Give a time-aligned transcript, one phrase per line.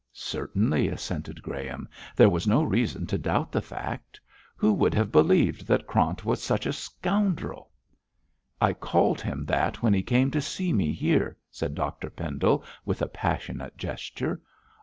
[0.13, 4.19] 'Certainly,' assented Graham, 'there was no reason to doubt the fact.
[4.55, 7.69] Who would have believed that Krant was such a scoundrel?'
[8.59, 13.03] 'I called him that when he came to see me here,' said Dr Pendle, with
[13.03, 14.41] a passionate gesture.